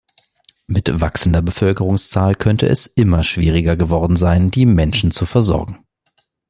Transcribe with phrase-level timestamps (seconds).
[0.65, 5.85] Mit wachsender Bevölkerungszahl könnte es immer schwieriger geworden sein, die Menschen zu versorgen.